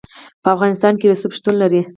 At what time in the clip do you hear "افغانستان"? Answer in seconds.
0.55-0.93